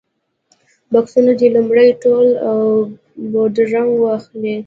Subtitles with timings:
[0.91, 2.59] بکسونه دې لومړی تول او
[3.31, 4.55] بورډنګ واخلي.